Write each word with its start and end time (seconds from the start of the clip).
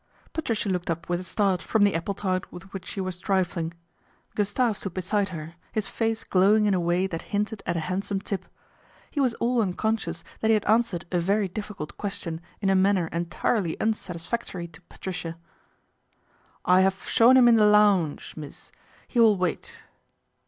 Patricia 0.33 0.67
looked 0.67 0.89
up 0.89 1.07
with 1.09 1.19
a 1.19 1.23
start 1.23 1.61
from 1.61 1.83
the 1.83 1.93
apple 1.93 2.15
tart 2.15 2.51
with 2.51 2.63
which 2.73 2.87
she 2.87 2.99
was 2.99 3.19
trifling. 3.19 3.71
Gustave 4.33 4.73
stood 4.75 4.95
PATRICIA'S 4.95 5.13
REVENGE 5.13 5.27
63 5.27 5.39
reside 5.45 5.45
her, 5.45 5.55
his 5.73 5.87
face 5.87 6.23
glowing 6.23 6.65
in 6.65 6.73
a 6.73 6.79
way 6.79 7.05
that 7.05 7.21
hinted 7.21 7.61
it 7.67 7.75
a 7.77 7.81
handsome 7.81 8.19
tip. 8.19 8.45
He 9.11 9.19
was 9.19 9.35
all 9.35 9.61
unconscious 9.61 10.23
that 10.39 10.49
ie 10.49 10.55
had 10.55 10.65
answered 10.65 11.05
a 11.11 11.19
very 11.19 11.47
difficult 11.47 11.97
question 11.99 12.41
in 12.61 12.71
a 12.71 12.75
nanner 12.75 13.13
entirely 13.13 13.77
unsatisfactory 13.79 14.67
to 14.69 14.81
Patricia." 14.89 15.37
I 16.75 16.81
haf 16.81 17.07
show 17.07 17.29
him 17.29 17.47
in 17.47 17.57
the 17.57 17.61
looaunge, 17.67 18.35
mees. 18.35 18.71
He 19.07 19.19
will 19.19 19.37
wait." 19.37 19.71